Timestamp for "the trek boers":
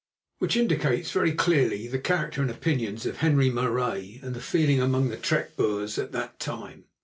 5.09-5.99